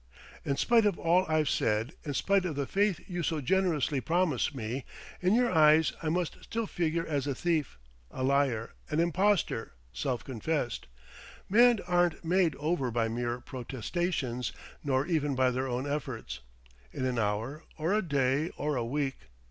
[0.43, 4.51] "In spite of all I've said, in spite of the faith you so generously promise
[4.51, 4.83] me,
[5.21, 7.77] in your eyes I must still figure as a thief,
[8.09, 10.87] a liar, an impostor self confessed.
[11.47, 14.51] Men aren't made over by mere protestations,
[14.83, 16.39] nor even by their own efforts,
[16.91, 19.27] in an hour, or a day, or a week.